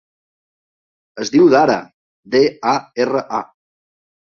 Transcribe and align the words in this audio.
Es 1.25 1.31
diu 1.35 1.51
Dara: 1.57 1.77
de, 2.37 2.43
a, 2.75 2.77
erra, 3.07 3.25
a. 3.43 3.45